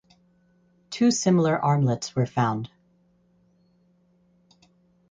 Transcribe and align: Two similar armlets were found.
Two 0.89 1.11
similar 1.11 1.55
armlets 1.63 2.15
were 2.15 2.25
found. 2.25 2.71